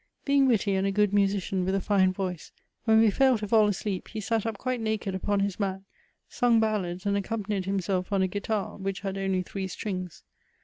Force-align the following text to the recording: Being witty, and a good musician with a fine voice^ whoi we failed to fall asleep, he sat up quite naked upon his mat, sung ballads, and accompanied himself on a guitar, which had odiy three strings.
Being 0.25 0.47
witty, 0.47 0.73
and 0.73 0.87
a 0.87 0.91
good 0.91 1.13
musician 1.13 1.63
with 1.63 1.75
a 1.75 1.79
fine 1.79 2.11
voice^ 2.11 2.49
whoi 2.87 2.99
we 2.99 3.11
failed 3.11 3.37
to 3.41 3.47
fall 3.47 3.67
asleep, 3.67 4.07
he 4.07 4.19
sat 4.19 4.47
up 4.47 4.57
quite 4.57 4.81
naked 4.81 5.13
upon 5.13 5.41
his 5.41 5.59
mat, 5.59 5.81
sung 6.27 6.59
ballads, 6.59 7.05
and 7.05 7.15
accompanied 7.15 7.65
himself 7.65 8.11
on 8.11 8.23
a 8.23 8.27
guitar, 8.27 8.77
which 8.77 9.01
had 9.01 9.13
odiy 9.15 9.45
three 9.45 9.67
strings. 9.67 10.23